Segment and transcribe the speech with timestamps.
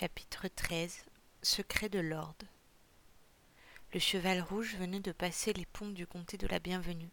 [0.00, 1.04] Chapitre 13
[1.42, 2.36] Secret de Lord
[3.92, 7.10] Le cheval rouge venait de passer les ponts du comté de la Bienvenue.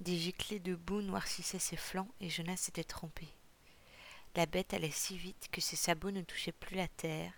[0.00, 3.28] Des giclées de boue noircissaient ses flancs et Jonas s'était trempé.
[4.36, 7.32] La bête allait si vite que ses sabots ne touchaient plus la terre.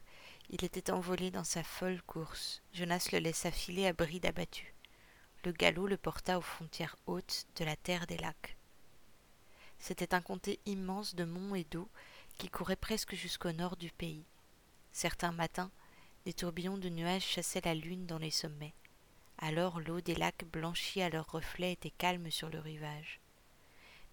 [0.51, 2.61] Il était envolé dans sa folle course.
[2.73, 4.75] Jonas le laissa filer à bride abattue.
[5.45, 8.57] Le galop le porta aux frontières hautes de la terre des lacs.
[9.79, 11.89] C'était un comté immense de monts et d'eau
[12.39, 14.25] qui courait presque jusqu'au nord du pays.
[14.95, 15.73] Certains matins,
[16.25, 18.75] des tourbillons de nuages chassaient la lune dans les sommets.
[19.39, 23.21] Alors l'eau des lacs blanchie à leurs reflets était calme sur le rivage.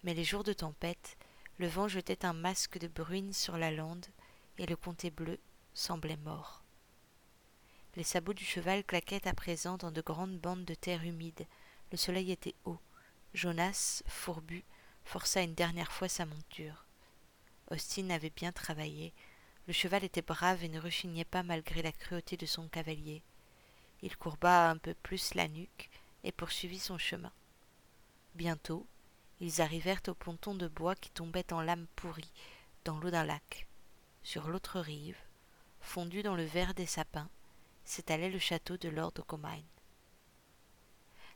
[0.02, 1.16] Mais les jours de tempête,
[1.58, 4.04] le vent jetait un masque de bruine sur la lande,
[4.58, 5.38] et le comté bleu
[5.72, 6.64] semblait mort.
[7.94, 11.46] Les sabots du cheval claquaient à présent dans de grandes bandes de terre humide.
[11.92, 12.80] Le soleil était haut.
[13.34, 14.64] Jonas, fourbu,
[15.04, 16.86] força une dernière fois sa monture.
[17.70, 19.14] Austin avait bien travaillé,
[19.66, 23.22] le cheval était brave et ne rechignait pas malgré la cruauté de son cavalier.
[24.02, 25.88] Il courba un peu plus la nuque
[26.24, 27.32] et poursuivit son chemin.
[28.34, 28.86] Bientôt,
[29.40, 32.32] ils arrivèrent au ponton de bois qui tombait en lames pourries
[32.84, 33.66] dans l'eau d'un lac.
[34.24, 35.18] Sur l'autre rive,
[35.80, 37.28] fondu dans le vert des sapins,
[37.84, 39.64] s'étalait le château de Lord Ocomine.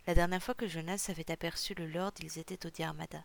[0.06, 3.24] La dernière fois que Jonas avait aperçu le lord, ils étaient au Diarmada.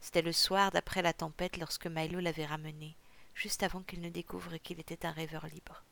[0.00, 2.96] C'était le soir d'après la tempête lorsque Milo l'avait ramené
[3.38, 5.84] juste avant qu'il ne découvre qu'il était un rêveur libre.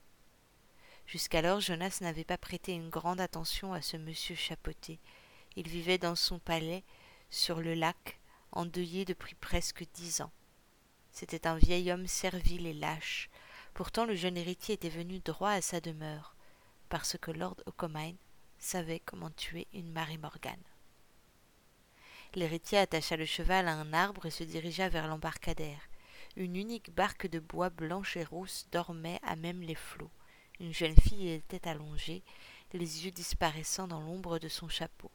[1.07, 4.99] Jusqu'alors, Jonas n'avait pas prêté une grande attention à ce monsieur chapeauté.
[5.55, 6.83] Il vivait dans son palais,
[7.31, 8.19] sur le lac,
[8.51, 10.33] endeuillé depuis presque dix ans.
[11.13, 13.31] C'était un vieil homme servile et lâche.
[13.75, 16.35] Pourtant, le jeune héritier était venu droit à sa demeure,
[16.89, 18.17] parce que Lord Ocomine
[18.59, 20.57] savait comment tuer une Marie Morgane.
[22.35, 25.89] L'héritier attacha le cheval à un arbre et se dirigea vers l'embarcadère.
[26.37, 30.11] Une unique barque de bois blanche et rousse dormait à même les flots.
[30.61, 32.23] Une jeune fille était allongée,
[32.75, 35.11] les yeux disparaissant dans l'ombre de son chapeau.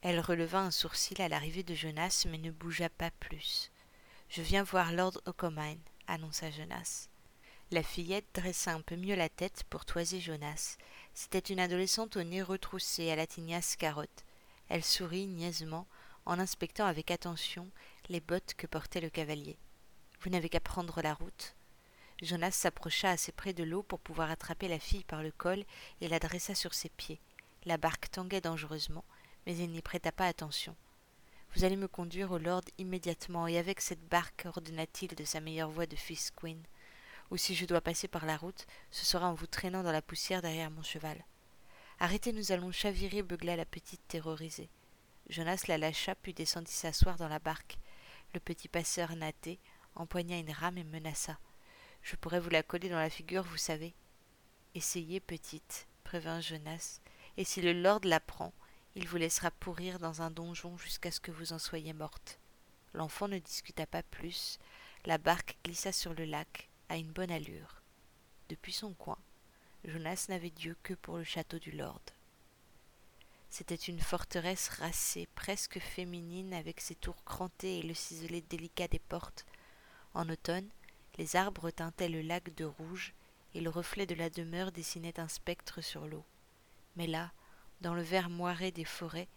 [0.00, 3.72] Elle releva un sourcil à l'arrivée de Jonas, mais ne bougea pas plus.
[4.28, 7.08] Je viens voir Lord Ocomine, annonça Jonas.
[7.72, 10.76] La fillette dressa un peu mieux la tête pour toiser Jonas.
[11.14, 14.24] C'était une adolescente au nez retroussé, à la tignasse carotte.
[14.68, 15.88] Elle sourit niaisement
[16.26, 17.68] en inspectant avec attention
[18.08, 19.58] les bottes que portait le cavalier.
[20.20, 21.54] Vous n'avez qu'à prendre la route.
[22.20, 25.64] Jonas s'approcha assez près de l'eau pour pouvoir attraper la fille par le col
[26.00, 27.20] et la dressa sur ses pieds.
[27.64, 29.04] La barque tanguait dangereusement,
[29.46, 30.74] mais il n'y prêta pas attention.
[31.54, 35.70] Vous allez me conduire au lord immédiatement, et avec cette barque, ordonna-t-il de sa meilleure
[35.70, 36.62] voix de fils Queen.
[37.30, 40.02] Ou si je dois passer par la route, ce sera en vous traînant dans la
[40.02, 41.24] poussière derrière mon cheval.
[42.00, 44.70] Arrêtez, nous allons chavirer, beugla la petite terrorisée.
[45.28, 47.78] Jonas la lâcha, puis descendit s'asseoir dans la barque.
[48.34, 49.58] Le petit passeur natté,
[49.98, 51.38] empoigna une rame et menaça.
[52.02, 53.94] Je pourrais vous la coller dans la figure, vous savez.
[54.74, 57.00] Essayez, petite, prévint Jonas,
[57.36, 58.52] et si le lord la prend,
[58.94, 62.38] il vous laissera pourrir dans un donjon jusqu'à ce que vous en soyez morte.
[62.94, 64.58] L'enfant ne discuta pas plus.
[65.04, 67.82] La barque glissa sur le lac, à une bonne allure.
[68.48, 69.18] Depuis son coin,
[69.84, 72.00] Jonas n'avait Dieu que pour le château du lord.
[73.50, 78.98] C'était une forteresse racée, presque féminine, avec ses tours crantées et le ciselé délicat des
[78.98, 79.46] portes,
[80.18, 80.68] en automne,
[81.16, 83.14] les arbres teintaient le lac de rouge,
[83.54, 86.24] et le reflet de la demeure dessinait un spectre sur l'eau.
[86.96, 87.30] Mais là,
[87.80, 89.28] dans le vert moiré des forêts,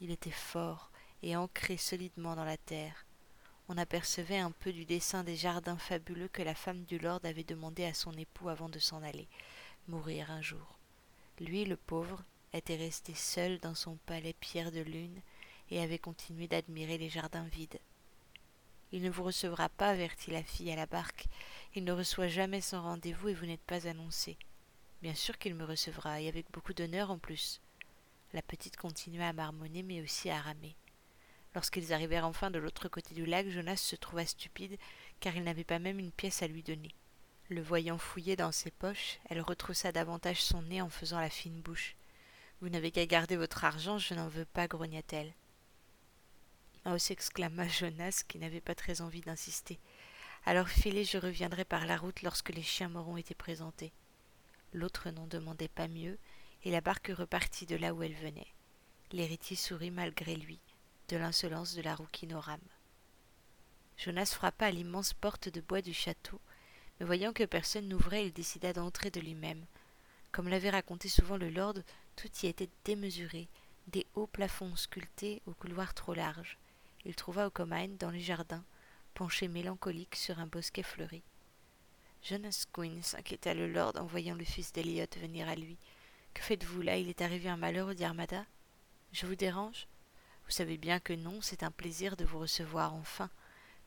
[0.00, 0.90] il était fort
[1.22, 3.04] et ancré solidement dans la terre.
[3.68, 7.44] On apercevait un peu du dessin des jardins fabuleux que la femme du lord avait
[7.44, 9.28] demandé à son époux avant de s'en aller,
[9.88, 10.78] mourir un jour.
[11.38, 12.24] Lui, le pauvre,
[12.54, 15.20] était resté seul dans son palais pierre de lune
[15.70, 17.78] et avait continué d'admirer les jardins vides.
[18.92, 21.26] Il ne vous recevra pas, avertit la fille à la barque.
[21.74, 24.36] Il ne reçoit jamais son rendez-vous et vous n'êtes pas annoncé.
[25.02, 27.60] Bien sûr qu'il me recevra, et avec beaucoup d'honneur en plus.
[28.32, 30.76] La petite continua à marmonner, mais aussi à ramer.
[31.54, 34.78] Lorsqu'ils arrivèrent enfin de l'autre côté du lac, Jonas se trouva stupide,
[35.20, 36.94] car il n'avait pas même une pièce à lui donner.
[37.48, 41.60] Le voyant fouiller dans ses poches, elle retroussa davantage son nez en faisant la fine
[41.60, 41.96] bouche.
[42.60, 45.32] Vous n'avez qu'à garder votre argent, je n'en veux pas, grogna-t-elle.
[46.98, 49.78] S'exclama Jonas, qui n'avait pas très envie d'insister.
[50.44, 53.92] Alors filez, je reviendrai par la route lorsque les chiens m'auront été présentés.
[54.72, 56.18] L'autre n'en demandait pas mieux,
[56.64, 58.48] et la barque repartit de là où elle venait.
[59.12, 60.58] L'héritier sourit malgré lui,
[61.08, 62.58] de l'insolence de la rouquinorame.
[63.96, 66.40] Jonas frappa à l'immense porte de bois du château,
[66.98, 69.64] mais voyant que personne n'ouvrait, il décida d'entrer de lui-même.
[70.32, 71.74] Comme l'avait raconté souvent le lord,
[72.16, 73.48] tout y était démesuré,
[73.86, 76.58] des hauts plafonds sculptés aux couloirs trop larges
[77.04, 78.64] il trouva Ocomine dans les jardins,
[79.14, 81.22] penché mélancolique sur un bosquet fleuri.
[82.22, 85.78] Jonas Quinn s'inquiéta le lord en voyant le fils d'Eliot venir à lui.
[86.34, 86.96] Que faites-vous là?
[86.98, 87.94] Il est arrivé un malheur au
[89.12, 89.86] Je vous dérange?
[90.44, 93.30] Vous savez bien que non, c'est un plaisir de vous recevoir enfin.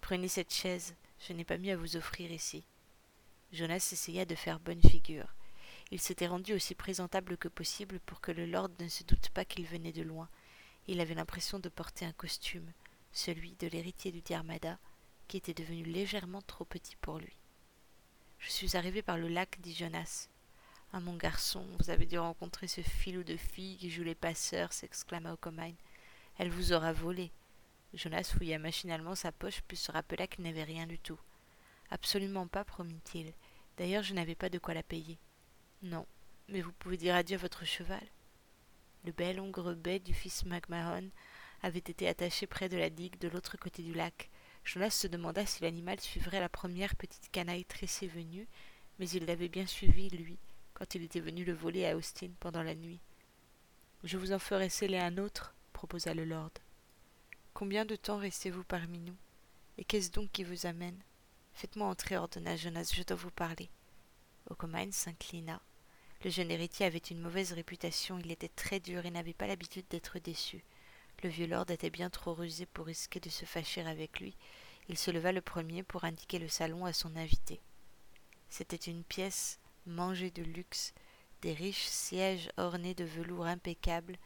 [0.02, 2.66] Prenez cette chaise, je n'ai pas mieux à vous offrir ici.
[3.52, 5.28] Jonas essaya de faire bonne figure.
[5.92, 9.46] Il s'était rendu aussi présentable que possible pour que le lord ne se doute pas
[9.46, 10.28] qu'il venait de loin.
[10.88, 12.72] Il avait l'impression de porter un costume,
[13.14, 14.78] celui de l'héritier du Diarmada,
[15.28, 17.38] qui était devenu légèrement trop petit pour lui.
[18.40, 20.28] Je suis arrivé par le lac, dit Jonas.
[20.92, 24.74] Ah, mon garçon, vous avez dû rencontrer ce filou de fille qui joue les passeurs,
[24.74, 25.74] s'exclama Okomain.
[26.38, 27.32] Elle vous aura volé.
[27.94, 31.20] Jonas fouilla machinalement sa poche, puis se rappela qu'il n'avait rien du tout.
[31.90, 33.34] Absolument pas, promit-il.
[33.78, 35.18] D'ailleurs, je n'avais pas de quoi la payer.
[35.82, 36.06] Non,
[36.48, 38.06] mais vous pouvez dire adieu à votre cheval.
[39.06, 41.10] Le bel hongre du fils McMahon
[41.64, 44.30] avait été attaché près de la digue de l'autre côté du lac.
[44.66, 48.48] Jonas se demanda si l'animal suivrait la première petite canaille tressée venue,
[49.00, 50.38] mais il l'avait bien suivi, lui,
[50.74, 53.00] quand il était venu le voler à Austin pendant la nuit.
[54.04, 56.52] Je vous en ferai sceller un autre, proposa le lord.
[57.54, 59.16] Combien de temps restez-vous parmi nous?
[59.78, 61.00] Et qu'est-ce donc qui vous amène?
[61.54, 63.70] Faites-moi entrer, ordonna Jonas, je dois vous parler.
[64.50, 65.62] Okomain s'inclina.
[66.24, 69.86] Le jeune héritier avait une mauvaise réputation, il était très dur et n'avait pas l'habitude
[69.90, 70.64] d'être déçu.
[71.24, 74.36] Le vieux lord était bien trop rusé pour risquer de se fâcher avec lui.
[74.90, 77.62] Il se leva le premier pour indiquer le salon à son invité.
[78.50, 80.94] C'était une pièce mangée de luxe,
[81.42, 84.18] des riches sièges ornés de velours impeccable,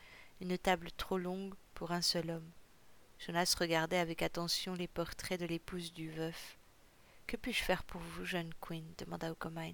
[0.42, 2.52] une table trop longue pour un seul homme.
[3.20, 6.58] Jonas regardait avec attention les portraits de l'épouse du veuf.
[7.28, 8.86] Que puis-je faire pour vous, jeune Queen?
[8.98, 9.74] demanda Okomain.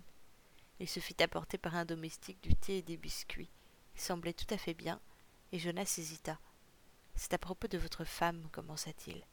[0.81, 3.49] Il se fit apporter par un domestique du thé et des biscuits.
[3.95, 4.99] Il semblait tout à fait bien,
[5.53, 6.37] et Jonas hésita.
[7.15, 9.23] C'est à propos de votre femme, commença-t-il.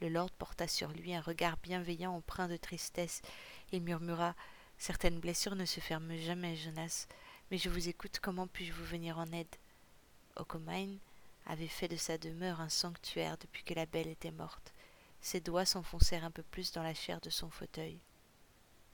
[0.00, 3.22] Le lord porta sur lui un regard bienveillant empreint de tristesse.
[3.70, 4.34] et murmura
[4.78, 7.06] Certaines blessures ne se ferment jamais, Jonas,
[7.50, 9.54] mais je vous écoute, comment puis-je vous venir en aide?
[10.36, 10.96] Okomain
[11.46, 14.72] avait fait de sa demeure un sanctuaire depuis que la belle était morte.
[15.20, 18.00] Ses doigts s'enfoncèrent un peu plus dans la chair de son fauteuil.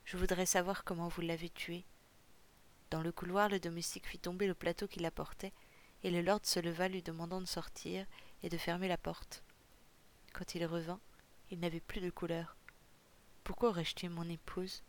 [0.05, 1.85] Je voudrais savoir comment vous l'avez tuée.
[2.91, 5.53] Dans le couloir, le domestique fit tomber le plateau qu'il apportait
[6.05, 8.07] et le lord se leva lui demandant de sortir
[8.43, 9.43] et de fermer la porte.
[10.33, 11.01] Quand il revint,
[11.51, 12.57] il n'avait plus de couleur.
[13.45, 14.83] Pourquoi aurais-je tué mon épouse?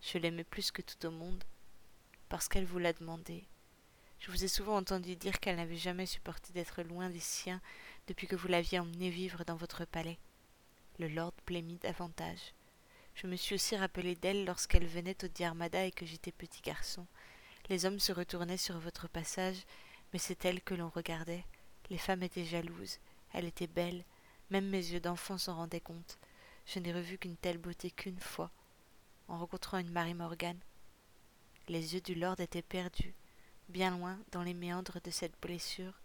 [0.00, 1.44] Je l'aimais plus que tout au monde.
[2.28, 3.44] Parce qu'elle vous l'a demandé.
[4.18, 7.60] Je vous ai souvent entendu dire qu'elle n'avait jamais supporté d'être loin des siens
[8.08, 10.18] depuis que vous l'aviez emmenée vivre dans votre palais.
[10.98, 12.54] Le lord blêmit davantage.
[13.14, 17.06] Je me suis aussi rappelé d'elle lorsqu'elle venait au Diarmada et que j'étais petit garçon.
[17.68, 19.58] Les hommes se retournaient sur votre passage
[20.12, 21.44] mais c'est elle que l'on regardait.
[21.90, 22.98] Les femmes étaient jalouses.
[23.32, 24.04] Elle était belle.
[24.50, 26.18] Même mes yeux d'enfant s'en rendaient compte.
[26.66, 28.50] Je n'ai revu qu'une telle beauté qu'une fois,
[29.28, 30.60] en rencontrant une Marie Morgane.
[31.68, 33.14] Les yeux du lord étaient perdus,
[33.68, 36.00] bien loin dans les méandres de cette blessure.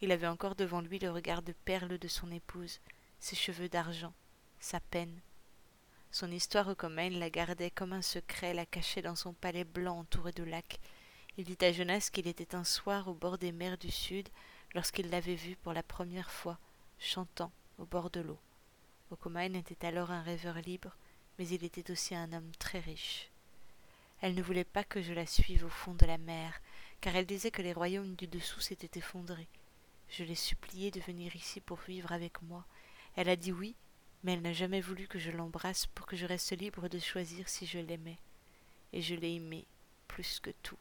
[0.00, 2.80] Il avait encore devant lui le regard de perle de son épouse,
[3.18, 4.14] ses cheveux d'argent,
[4.58, 5.20] sa peine.
[6.10, 9.98] Son histoire au commun la gardait comme un secret, la cachait dans son palais blanc
[9.98, 10.80] entouré de lacs,
[11.40, 14.28] il dit à Jonas qu'il était un soir au bord des mers du Sud
[14.74, 16.58] lorsqu'il l'avait vue pour la première fois,
[16.98, 18.38] chantant au bord de l'eau.
[19.10, 20.94] Okomain était alors un rêveur libre,
[21.38, 23.30] mais il était aussi un homme très riche.
[24.20, 26.60] Elle ne voulait pas que je la suive au fond de la mer,
[27.00, 29.48] car elle disait que les royaumes du dessous s'étaient effondrés.
[30.10, 32.66] Je l'ai suppliée de venir ici pour vivre avec moi.
[33.16, 33.74] Elle a dit oui,
[34.24, 37.48] mais elle n'a jamais voulu que je l'embrasse pour que je reste libre de choisir
[37.48, 38.18] si je l'aimais.
[38.92, 39.64] Et je l'ai aimée
[40.06, 40.76] plus que tout.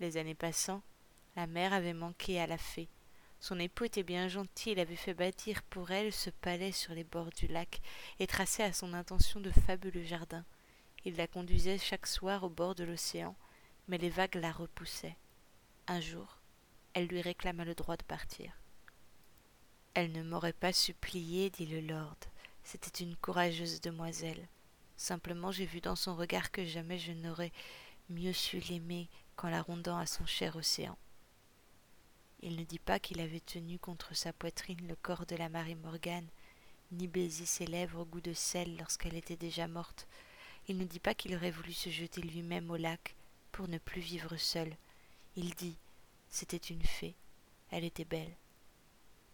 [0.00, 0.82] Les années passant,
[1.36, 2.88] la mère avait manqué à la fée.
[3.40, 7.04] Son époux était bien gentil, il avait fait bâtir pour elle ce palais sur les
[7.04, 7.80] bords du lac
[8.18, 10.44] et tracé à son intention de fabuleux jardins.
[11.04, 13.36] Il la conduisait chaque soir au bord de l'océan,
[13.88, 15.16] mais les vagues la repoussaient.
[15.86, 16.38] Un jour,
[16.94, 18.52] elle lui réclama le droit de partir.
[19.92, 22.16] Elle ne m'aurait pas supplié, dit le lord.
[22.62, 24.48] C'était une courageuse demoiselle.
[24.96, 27.52] Simplement j'ai vu dans son regard que jamais je n'aurais
[28.08, 30.96] mieux su l'aimer qu'en la rondant à son cher océan.
[32.40, 35.76] Il ne dit pas qu'il avait tenu contre sa poitrine le corps de la Marie
[35.76, 36.28] Morgane,
[36.92, 40.06] ni baisé ses lèvres au goût de sel lorsqu'elle était déjà morte.
[40.68, 43.14] Il ne dit pas qu'il aurait voulu se jeter lui-même au lac
[43.52, 44.76] pour ne plus vivre seul.
[45.36, 45.76] Il dit
[46.28, 47.14] c'était une fée,
[47.70, 48.34] elle était belle.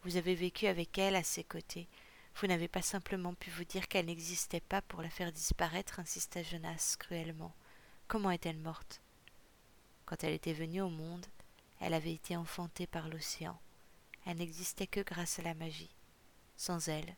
[0.03, 1.87] Vous avez vécu avec elle à ses côtés.
[2.35, 6.43] Vous n'avez pas simplement pu vous dire qu'elle n'existait pas pour la faire disparaître, insista
[6.43, 7.53] Jonas cruellement.
[8.07, 9.00] Comment est-elle morte?
[10.11, 11.25] Quand elle était venue au monde,
[11.79, 13.57] elle avait été enfantée par l'océan.
[14.25, 15.95] Elle n'existait que grâce à la magie.
[16.57, 17.15] Sans elle,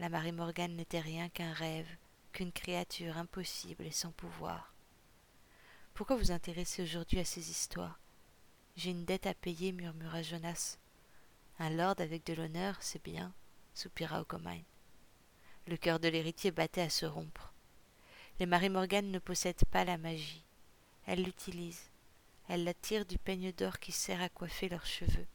[0.00, 1.86] la Marie Morgane n'était rien qu'un rêve,
[2.32, 4.74] qu'une créature impossible et sans pouvoir.
[5.94, 8.00] Pourquoi vous intéressez aujourd'hui à ces histoires?
[8.74, 10.78] J'ai une dette à payer, murmura Jonas.
[11.60, 13.32] Un lord avec de l'honneur, c'est bien,
[13.72, 14.62] soupira Ocomain.
[15.68, 17.52] Le cœur de l'héritier battait à se rompre.
[18.40, 20.42] Les Marie Morgan ne possèdent pas la magie.
[21.06, 21.91] Elles l'utilisent.
[22.52, 25.26] Elles la tirent du peigne d'or qui sert à coiffer leurs cheveux.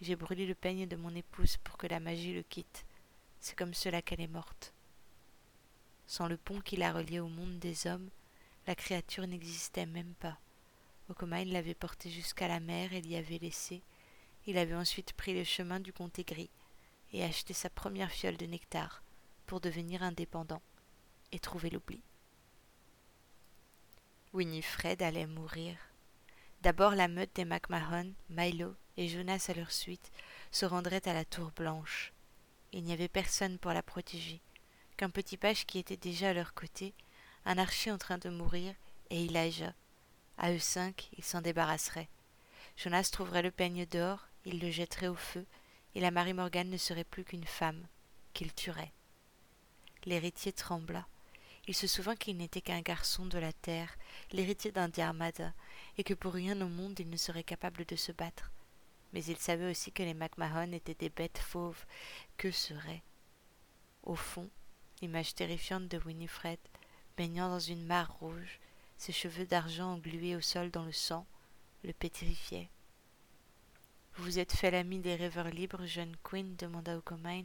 [0.00, 2.86] J'ai brûlé le peigne de mon épouse pour que la magie le quitte.
[3.38, 4.72] C'est comme cela qu'elle est morte.
[6.06, 8.08] Sans le pont qui la reliait au monde des hommes,
[8.66, 10.38] la créature n'existait même pas.
[11.10, 13.82] Okomain l'avait portée jusqu'à la mer et l'y avait laissée.
[14.46, 16.48] Il avait ensuite pris le chemin du comté gris
[17.12, 19.02] et acheté sa première fiole de nectar
[19.44, 20.62] pour devenir indépendant
[21.30, 22.00] et trouver l'oubli.
[24.32, 25.76] Winifred allait mourir.
[26.62, 30.10] D'abord la meute des MacMahon, Milo et Jonas à leur suite
[30.50, 32.12] se rendraient à la tour blanche.
[32.72, 34.40] Il n'y avait personne pour la protéger,
[34.96, 36.94] qu'un petit page qui était déjà à leur côté,
[37.44, 38.74] un archer en train de mourir,
[39.10, 39.72] et Elijah.
[40.36, 42.08] À eux cinq, ils s'en débarrasseraient.
[42.76, 45.46] Jonas trouverait le peigne d'or, il le jetterait au feu,
[45.94, 47.86] et la Marie Morgane ne serait plus qu'une femme,
[48.34, 48.92] qu'il tuerait.
[50.06, 51.06] L'héritier trembla.
[51.68, 53.96] Il se souvint qu'il n'était qu'un garçon de la terre,
[54.32, 55.52] l'héritier d'un Diarmada,
[55.98, 58.50] et que pour rien au monde il ne serait capable de se battre.
[59.12, 61.84] Mais il savait aussi que les MacMahon étaient des bêtes fauves.
[62.36, 63.02] Que seraient
[64.04, 64.48] Au fond,
[65.02, 66.58] l'image terrifiante de Winifred,
[67.16, 68.60] baignant dans une mare rouge,
[68.96, 71.26] ses cheveux d'argent englués au sol dans le sang,
[71.84, 72.68] le pétrifiaient.
[74.14, 77.44] Vous vous êtes fait l'ami des rêveurs libres, jeune Queen demanda Ocomain.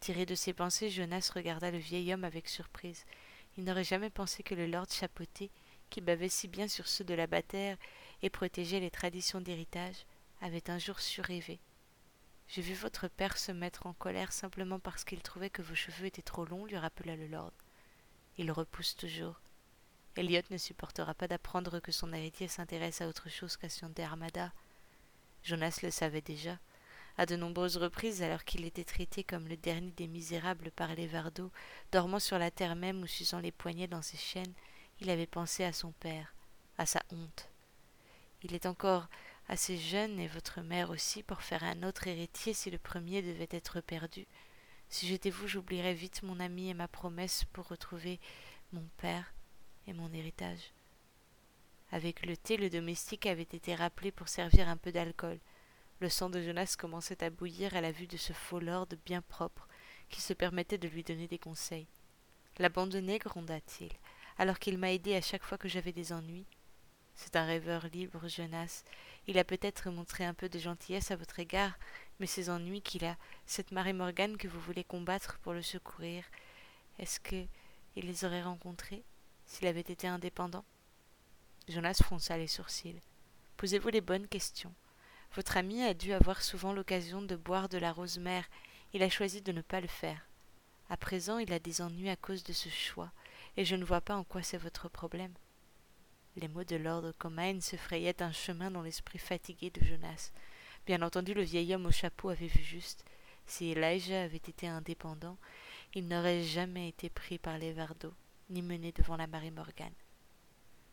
[0.00, 3.04] Tiré de ses pensées, Jonas regarda le vieil homme avec surprise.
[3.56, 5.50] Il n'aurait jamais pensé que le lord chapeauté,
[5.90, 7.76] qui bavait si bien sur ceux de la bataire
[8.22, 10.06] et protégeait les traditions d'héritage,
[10.40, 11.60] avait un jour surrêvé.
[12.48, 16.06] J'ai vu votre père se mettre en colère simplement parce qu'il trouvait que vos cheveux
[16.06, 17.52] étaient trop longs, lui rappela le lord.
[18.38, 19.40] Il repousse toujours.
[20.16, 24.52] Elliot ne supportera pas d'apprendre que son héritier s'intéresse à autre chose qu'à son Armada.
[25.42, 26.58] Jonas le savait déjà.
[27.18, 31.06] À de nombreuses reprises, alors qu'il était traité comme le dernier des misérables par les
[31.06, 31.50] Vardos,
[31.92, 34.52] dormant sur la terre même ou s'usant les poignets dans ses chaînes,
[35.00, 36.34] il avait pensé à son père,
[36.78, 37.48] à sa honte.
[38.42, 39.08] Il est encore
[39.48, 43.48] assez jeune, et votre mère aussi, pour faire un autre héritier si le premier devait
[43.50, 44.26] être perdu.
[44.88, 48.20] Si j'étais vous, j'oublierais vite mon ami et ma promesse pour retrouver
[48.72, 49.32] mon père
[49.86, 50.72] et mon héritage.
[51.92, 55.38] Avec le thé, le domestique avait été rappelé pour servir un peu d'alcool.
[56.00, 59.22] Le sang de Jonas commençait à bouillir à la vue de ce faux lord bien
[59.22, 59.68] propre,
[60.08, 61.86] qui se permettait de lui donner des conseils.
[62.58, 63.92] L'abandonner, gronda-t-il,
[64.38, 66.46] alors qu'il m'a aidé à chaque fois que j'avais des ennuis.
[67.14, 68.84] C'est un rêveur libre, Jonas.
[69.26, 71.78] Il a peut-être montré un peu de gentillesse à votre égard,
[72.20, 73.16] mais ces ennuis qu'il a,
[73.46, 76.24] cette marée Morgane que vous voulez combattre pour le secourir,
[76.98, 77.46] est-ce que
[77.96, 79.02] il les aurait rencontrés
[79.46, 80.64] s'il avait été indépendant?
[81.68, 83.00] Jonas fronça les sourcils.
[83.56, 84.74] Posez-vous les bonnes questions.
[85.34, 88.48] Votre ami a dû avoir souvent l'occasion de boire de la rose mère.
[88.92, 90.28] Il a choisi de ne pas le faire.
[90.88, 93.10] À présent, il a des ennuis à cause de ce choix,
[93.56, 95.34] et je ne vois pas en quoi c'est votre problème.
[96.36, 100.32] Les mots de Lord Comain se frayaient un chemin dans l'esprit fatigué de Jonas.
[100.84, 103.04] Bien entendu, le vieil homme au chapeau avait vu juste.
[103.46, 105.38] Si Elijah avait été indépendant,
[105.94, 108.14] il n'aurait jamais été pris par les Vardos,
[108.50, 109.94] ni mené devant la marée Morgane.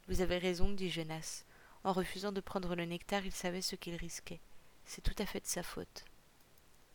[0.07, 1.43] Vous avez raison, dit Jonas.
[1.83, 4.39] En refusant de prendre le nectar, il savait ce qu'il risquait.
[4.85, 6.05] C'est tout à fait de sa faute.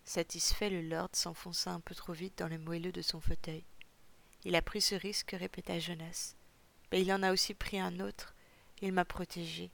[0.05, 3.65] Satisfait, le lord s'enfonça un peu trop vite dans le moelleux de son fauteuil.
[4.45, 6.35] Il a pris ce risque, répéta Jonas.
[6.93, 8.35] Mais il en a aussi pris un autre.
[8.81, 9.71] Il m'a protégé.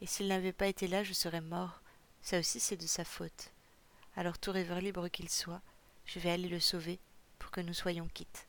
[0.00, 1.80] Et s'il n'avait pas été là, je serais mort.
[2.20, 3.52] Ça aussi, c'est de sa faute.
[4.16, 5.62] Alors, tout rêveur libre qu'il soit,
[6.04, 6.98] je vais aller le sauver
[7.38, 8.48] pour que nous soyons quittes.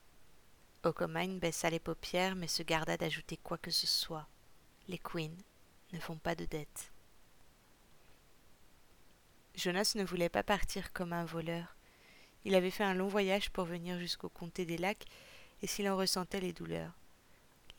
[0.83, 4.27] Ocomain baissa les paupières, mais se garda d'ajouter quoi que ce soit.
[4.87, 5.37] Les queens
[5.93, 6.91] ne font pas de dettes.
[9.55, 11.75] Jonas ne voulait pas partir comme un voleur.
[12.49, 15.05] Il avait fait un long voyage pour venir jusqu'au comté des lacs,
[15.61, 16.93] et s'il en ressentait les douleurs.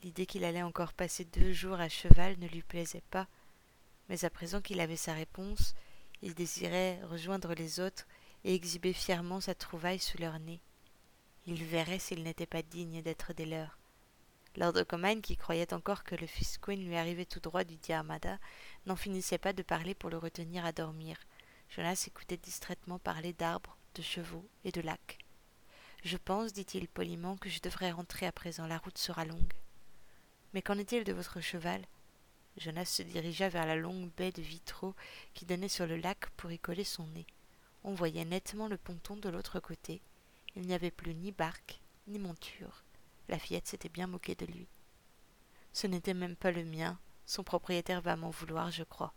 [0.01, 3.27] L'idée qu'il allait encore passer deux jours à cheval ne lui plaisait pas,
[4.07, 5.75] mais à présent qu'il avait sa réponse,
[6.21, 8.07] il désirait rejoindre les autres
[8.45, 10.61] et exhiber fièrement sa trouvaille sous leur nez.
[11.47, 13.77] Il verrait s'il n'était pas digne d'être des leurs.
[14.55, 18.39] Lord Ocomain, qui croyait encore que le fils Queen lui arrivait tout droit du Diarmada,
[18.85, 21.17] n'en finissait pas de parler pour le retenir à dormir.
[21.67, 25.19] Jonas écoutait distraitement parler d'arbres, de chevaux et de lacs.
[26.03, 29.53] Je pense, dit-il poliment, que je devrais rentrer à présent, la route sera longue.
[30.53, 31.85] Mais qu'en est-il de votre cheval?
[32.57, 34.95] Jonas se dirigea vers la longue baie de vitraux
[35.33, 37.25] qui donnait sur le lac pour y coller son nez.
[37.83, 40.01] On voyait nettement le ponton de l'autre côté.
[40.55, 42.83] Il n'y avait plus ni barque, ni monture.
[43.29, 44.67] La fillette s'était bien moquée de lui.
[45.71, 46.99] Ce n'était même pas le mien.
[47.25, 49.13] Son propriétaire va m'en vouloir, je crois.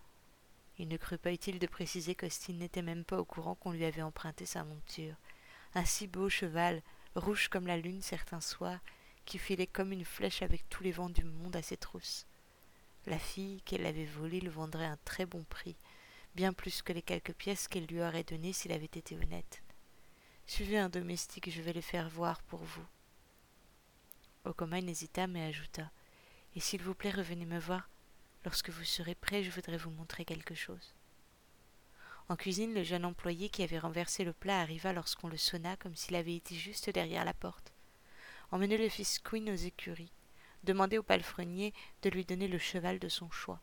[0.78, 3.85] Il ne crut pas utile de préciser qu'Austin n'était même pas au courant qu'on lui
[3.85, 5.14] avait emprunté sa monture.
[5.75, 6.83] Un si beau cheval,
[7.14, 8.81] rouge comme la lune certains soirs,
[9.25, 12.26] qui filait comme une flèche avec tous les vents du monde à ses trousses.
[13.07, 15.76] La fille qu'elle avait volé le vendrait à un très bon prix,
[16.35, 19.62] bien plus que les quelques pièces qu'elle lui aurait données s'il avait été honnête.
[20.47, 22.87] Suivez un domestique, je vais le faire voir pour vous.
[24.45, 25.90] Okomain hésita mais ajouta
[26.54, 27.88] Et s'il vous plaît, revenez me voir.
[28.44, 30.94] Lorsque vous serez prêt, je voudrais vous montrer quelque chose.
[32.28, 35.94] En cuisine, le jeune employé qui avait renversé le plat arriva lorsqu'on le sonna comme
[35.94, 37.72] s'il avait été juste derrière la porte.
[38.50, 40.12] Emmenez le fils Queen aux écuries.
[40.62, 43.60] Demandez au palefrenier de lui donner le cheval de son choix.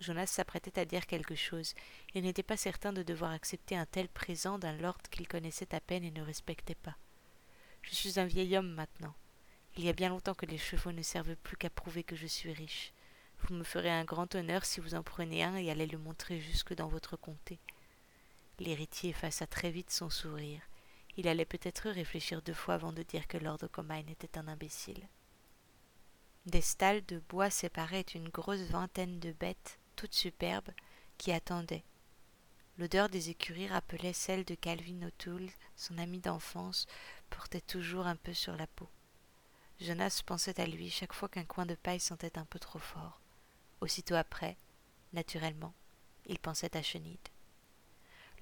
[0.00, 1.74] Jonas s'apprêtait à dire quelque chose.
[2.14, 5.80] Il n'était pas certain de devoir accepter un tel présent d'un lord qu'il connaissait à
[5.80, 6.96] peine et ne respectait pas.
[7.82, 9.14] Je suis un vieil homme maintenant.
[9.76, 12.26] Il y a bien longtemps que les chevaux ne servent plus qu'à prouver que je
[12.26, 12.92] suis riche.
[13.46, 16.40] Vous me ferez un grand honneur si vous en prenez un et allez le montrer
[16.40, 17.58] jusque dans votre comté.
[18.58, 20.62] L'héritier effaça très vite son sourire.
[21.18, 25.08] Il allait peut-être réfléchir deux fois avant de dire que Lord Comine était un imbécile.
[26.46, 30.72] Des stalles de bois séparaient une grosse vingtaine de bêtes, toutes superbes,
[31.18, 31.84] qui attendaient.
[32.78, 36.86] L'odeur des écuries rappelait celle de Calvin O'Toole, son ami d'enfance,
[37.28, 38.88] portait toujours un peu sur la peau.
[39.80, 43.20] Jonas pensait à lui chaque fois qu'un coin de paille sentait un peu trop fort.
[43.84, 44.56] Aussitôt après,
[45.12, 45.74] naturellement,
[46.24, 47.28] il pensait à Chenide.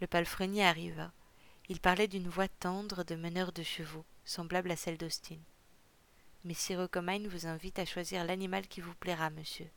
[0.00, 1.10] Le palefrenier arriva.
[1.68, 5.40] Il parlait d'une voix tendre de meneur de chevaux, semblable à celle d'Austin.
[6.44, 9.68] Messire Ocomain vous invite à choisir l'animal qui vous plaira, monsieur.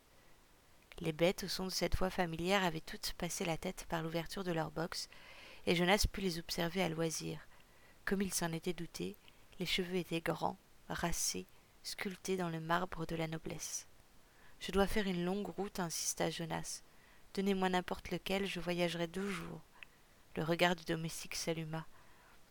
[1.00, 4.44] Les bêtes, au son de cette voix familière, avaient toutes passé la tête par l'ouverture
[4.44, 5.08] de leur box,
[5.66, 7.40] et Jonas put les observer à loisir.
[8.04, 9.16] Comme il s'en était douté,
[9.58, 11.48] les cheveux étaient grands, racés,
[11.82, 13.88] sculptés dans le marbre de la noblesse.
[14.60, 16.82] Je dois faire une longue route, insista Jonas.
[17.34, 19.60] Donnez-moi n'importe lequel, je voyagerai deux jours.
[20.36, 21.86] Le regard du domestique s'alluma.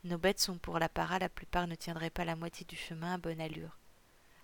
[0.04, 3.16] Nos bêtes sont pour la para, la plupart ne tiendraient pas la moitié du chemin
[3.16, 3.80] à bonne allure.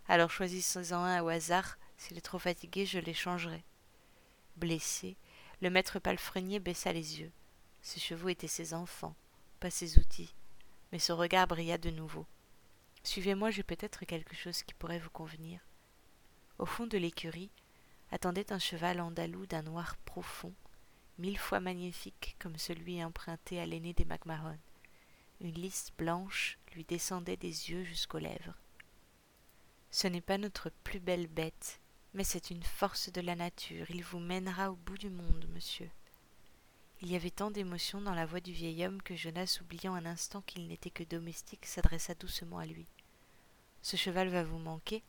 [0.07, 3.63] Alors choisissez-en un au hasard, s'il est trop fatigué, je l'échangerai.
[4.57, 5.15] Blessé,
[5.61, 7.31] le maître palefrenier baissa les yeux.
[7.81, 9.15] Ses chevaux étaient ses enfants,
[9.59, 10.33] pas ses outils,
[10.91, 12.25] mais son regard brilla de nouveau.
[13.03, 15.59] Suivez-moi, j'ai peut-être quelque chose qui pourrait vous convenir.
[16.59, 17.51] Au fond de l'écurie
[18.11, 20.53] attendait un cheval andalou d'un noir profond,
[21.17, 24.57] mille fois magnifique comme celui emprunté à l'aîné des MacMahon.
[25.39, 28.55] Une liste blanche lui descendait des yeux jusqu'aux lèvres.
[29.89, 31.79] Ce n'est pas notre plus belle bête,
[32.13, 33.89] mais c'est une force de la nature.
[33.89, 35.89] Il vous mènera au bout du monde, monsieur.
[37.01, 40.05] Il y avait tant d'émotion dans la voix du vieil homme que Jonas, oubliant un
[40.05, 42.85] instant qu'il n'était que domestique, s'adressa doucement à lui.
[43.81, 45.01] Ce cheval va vous manquer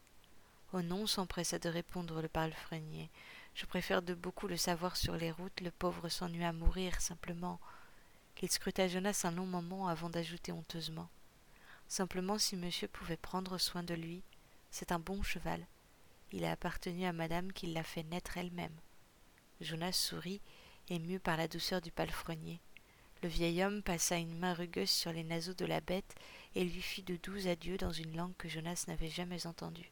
[0.72, 3.11] Oh non, s'empressa de répondre le palefrenier.
[3.54, 7.61] Je préfère de beaucoup le savoir sur les routes, le pauvre s'ennuie à mourir, simplement.
[8.40, 11.08] Il scruta Jonas un long moment avant d'ajouter honteusement.
[11.87, 14.22] Simplement si monsieur pouvait prendre soin de lui,
[14.72, 15.64] c'est un bon cheval.
[16.32, 18.74] Il a appartenu à madame qui l'a fait naître elle-même.
[19.61, 20.40] Jonas sourit,
[20.88, 22.58] ému par la douceur du palefrenier.
[23.22, 26.16] Le vieil homme passa une main rugueuse sur les naseaux de la bête
[26.56, 29.91] et lui fit de doux adieux dans une langue que Jonas n'avait jamais entendue.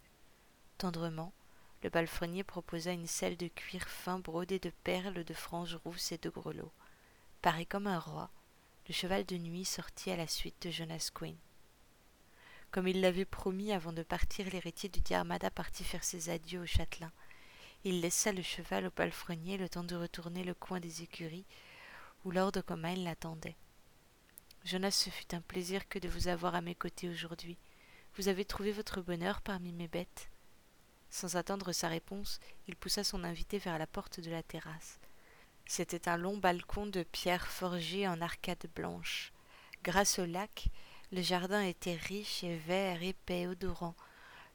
[0.80, 1.34] Tendrement,
[1.82, 6.16] le palefrenier proposa une selle de cuir fin brodée de perles, de franges rousses et
[6.16, 6.72] de grelots.
[7.42, 8.30] Paré comme un roi,
[8.88, 11.36] le cheval de nuit sortit à la suite de Jonas Quinn.
[12.70, 16.66] Comme il l'avait promis avant de partir, l'héritier du Diarmada partit faire ses adieux au
[16.66, 17.12] châtelain.
[17.84, 21.44] Il laissa le cheval au palefrenier le temps de retourner le coin des écuries
[22.24, 23.58] où Lord Comyn l'attendait.
[24.64, 27.58] Jonas, ce fut un plaisir que de vous avoir à mes côtés aujourd'hui.
[28.16, 30.30] Vous avez trouvé votre bonheur parmi mes bêtes.
[31.10, 35.00] Sans attendre sa réponse, il poussa son invité vers la porte de la terrasse.
[35.66, 39.32] C'était un long balcon de pierre forgée en arcade blanche.
[39.82, 40.68] Grâce au lac,
[41.12, 43.96] le jardin était riche et vert, épais, odorant.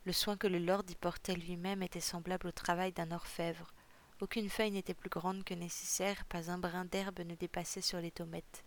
[0.05, 3.73] Le soin que le lord y portait lui-même était semblable au travail d'un orfèvre.
[4.21, 8.11] Aucune feuille n'était plus grande que nécessaire, pas un brin d'herbe ne dépassait sur les
[8.11, 8.63] tomettes.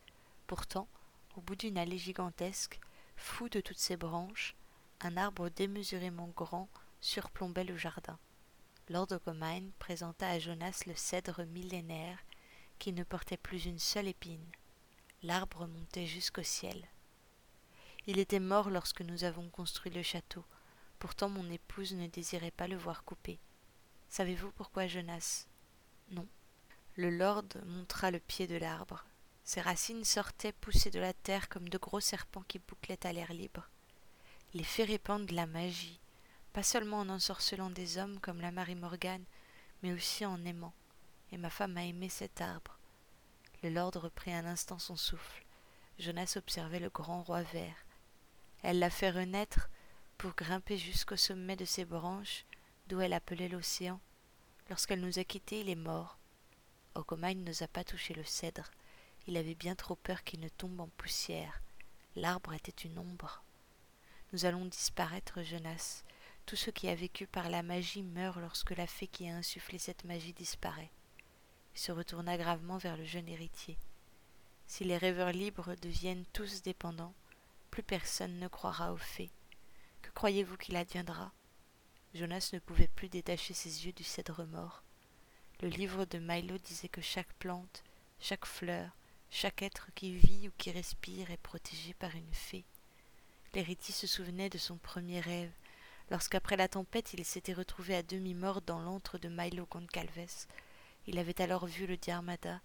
[0.46, 0.88] Pourtant,
[1.37, 2.81] au bout d'une allée gigantesque,
[3.16, 4.55] fou de toutes ses branches,
[5.01, 6.68] un arbre démesurément grand
[7.01, 8.19] surplombait le jardin.
[8.89, 12.19] Lord Ocommine présenta à Jonas le cèdre millénaire
[12.79, 14.47] qui ne portait plus une seule épine.
[15.23, 16.87] L'arbre montait jusqu'au ciel.
[18.07, 20.45] Il était mort lorsque nous avons construit le château.
[20.99, 23.39] Pourtant mon épouse ne désirait pas le voir coupé.
[24.09, 25.47] Savez-vous pourquoi, Jonas?
[26.11, 26.27] Non.
[26.97, 29.05] Le lord montra le pied de l'arbre.
[29.45, 33.33] Ses racines sortaient poussées de la terre comme de gros serpents qui bouclaient à l'air
[33.33, 33.69] libre.
[34.55, 36.01] Les fées répandent la magie,
[36.53, 39.25] pas seulement en ensorcelant des hommes comme la Marie Morgane,
[39.83, 40.75] mais aussi en aimant.
[41.33, 42.79] Et ma femme a aimé cet arbre.
[43.63, 45.45] Le lord reprit un instant son souffle.
[45.99, 47.85] Jonas observait le grand roi vert.
[48.63, 49.69] Elle l'a fait renaître
[50.17, 52.45] pour grimper jusqu'au sommet de ses branches,
[52.89, 54.01] d'où elle appelait l'océan.
[54.71, 56.19] Lorsqu'elle nous a quittés, il est mort.
[56.95, 58.71] Okomaï n'osa pas toucher le cèdre.
[59.27, 61.61] Il avait bien trop peur qu'il ne tombe en poussière.
[62.17, 63.43] L'arbre était une ombre.
[64.33, 66.03] Nous allons disparaître, Jonas.
[66.49, 69.77] Tout ce qui a vécu par la magie meurt lorsque la fée qui a insufflé
[69.77, 70.91] cette magie disparaît.
[71.75, 73.77] Il se retourna gravement vers le jeune héritier.
[74.67, 77.13] Si les rêveurs libres deviennent tous dépendants,
[77.71, 79.31] plus personne ne croira aux fées.
[80.01, 81.33] Que croyez-vous qu'il adviendra?
[82.15, 84.83] Jonas ne pouvait plus détacher ses yeux du cèdre mort.
[85.61, 87.85] Le livre de Milo disait que chaque plante,
[88.21, 88.97] chaque fleur,
[89.31, 92.65] chaque être qui vit ou qui respire est protégé par une fée.
[93.53, 95.53] L'héritier se souvenait de son premier rêve,
[96.11, 100.47] lorsqu'après la tempête il s'était retrouvé à demi-mort dans l'antre de Milo Goncalves.
[101.07, 102.61] Il avait alors vu le Diarmada,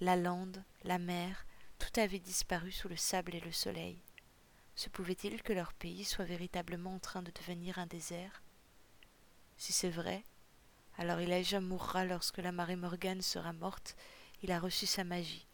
[0.00, 1.46] la lande, la mer,
[1.78, 3.98] tout avait disparu sous le sable et le soleil.
[4.76, 8.42] Se pouvait-il que leur pays soit véritablement en train de devenir un désert?
[9.56, 10.24] Si c'est vrai,
[10.98, 13.96] alors Elijah mourra lorsque la marée Morgane sera morte,
[14.42, 15.46] il a reçu sa magie.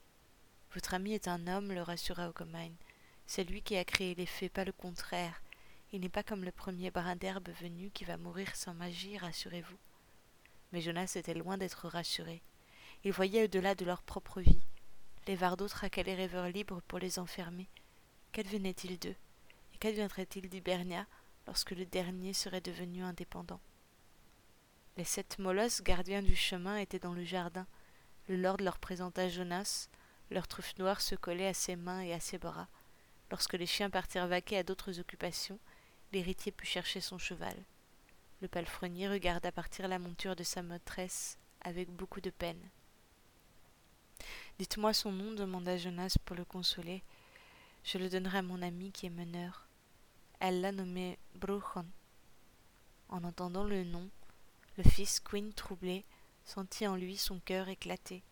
[0.75, 2.73] Votre ami est un homme, le rassura Okomain.
[3.27, 5.41] C'est lui qui a créé les fées, pas le contraire.
[5.93, 9.79] Il n'est pas comme le premier brin d'herbe venu qui va mourir sans magie, rassurez-vous.
[10.73, 12.43] Mais Jonas était loin d'être rassuré.
[13.05, 14.61] Il voyait au-delà de leur propre vie.
[15.27, 17.69] Les Vardos traquaient les rêveurs libres pour les enfermer.
[18.33, 19.15] Qu'advenait-il d'eux?
[19.73, 21.07] Et qu'adviendrait-il d'Hibernia
[21.47, 23.61] lorsque le dernier serait devenu indépendant?
[24.97, 27.67] Les sept molosses, gardiens du chemin, étaient dans le jardin.
[28.29, 29.89] Le lord leur présenta Jonas.
[30.31, 32.69] Leur truffe noire se collait à ses mains et à ses bras.
[33.31, 35.59] Lorsque les chiens partirent vaquer à d'autres occupations,
[36.15, 37.57] l'héritier put chercher son cheval.
[38.41, 42.71] Le palefrenier regarda partir la monture de sa maîtresse avec beaucoup de peine.
[44.59, 47.03] Dites-moi son nom, demanda Jonas pour le consoler.
[47.83, 49.67] Je le donnerai à mon ami qui est meneur.
[50.39, 51.87] Elle l'a nommé Bruchon.
[53.09, 54.09] En entendant le nom,
[54.77, 56.05] le fils Quinn troublé
[56.45, 58.23] sentit en lui son cœur éclater,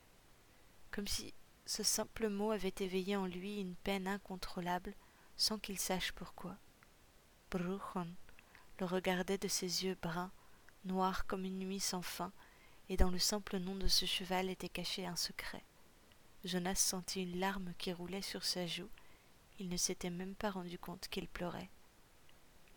[0.91, 1.35] comme si
[1.67, 4.95] ce simple mot avait éveillé en lui une peine incontrôlable
[5.37, 6.57] sans qu'il sache pourquoi.
[7.59, 10.31] Le regardait de ses yeux bruns,
[10.85, 12.33] noirs comme une nuit sans fin,
[12.89, 15.63] et dans le simple nom de ce cheval était caché un secret.
[16.45, 18.89] Jonas sentit une larme qui roulait sur sa joue
[19.63, 21.71] il ne s'était même pas rendu compte qu'il pleurait.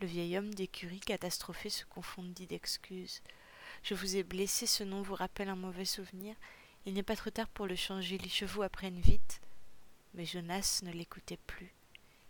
[0.01, 3.21] Le vieil homme d'écurie catastrophé se confondit d'excuses.
[3.81, 6.35] Je vous ai blessé, ce nom vous rappelle un mauvais souvenir.
[6.85, 9.41] Il n'est pas trop tard pour le changer, les chevaux apprennent vite.
[10.13, 11.73] Mais Jonas ne l'écoutait plus.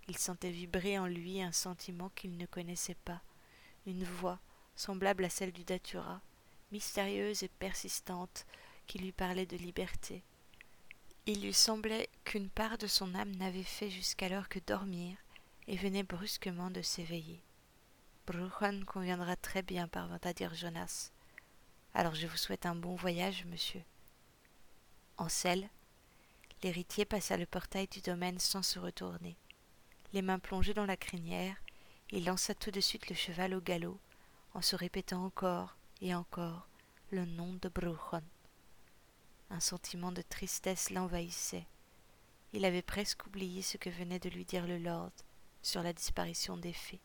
[0.07, 3.21] Il sentait vibrer en lui un sentiment qu'il ne connaissait pas,
[3.85, 4.39] une voix,
[4.75, 6.21] semblable à celle du Datura,
[6.71, 8.45] mystérieuse et persistante,
[8.87, 10.23] qui lui parlait de liberté,
[11.27, 15.17] il lui semblait qu'une part de son âme n'avait fait jusqu'alors que dormir
[15.67, 17.41] et venait brusquement de s'éveiller.
[18.27, 21.11] Bruchon conviendra très bien, parvint à dire Jonas.
[21.95, 23.81] Alors je vous souhaite un bon voyage, monsieur.
[25.17, 25.67] En selle,
[26.61, 29.35] l'héritier passa le portail du domaine sans se retourner.
[30.13, 31.55] Les mains plongées dans la crinière,
[32.11, 33.99] il lança tout de suite le cheval au galop,
[34.53, 36.67] en se répétant encore et encore
[37.11, 38.23] le nom de Bruchon.
[39.49, 41.65] Un sentiment de tristesse l'envahissait.
[42.53, 45.11] Il avait presque oublié ce que venait de lui dire le lord
[45.61, 47.01] sur la disparition des fées.